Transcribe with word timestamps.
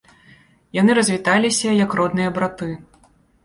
Яны 0.77 0.91
развіталіся, 1.01 1.77
як 1.85 1.95
родныя 2.03 2.29
браты. 2.41 2.75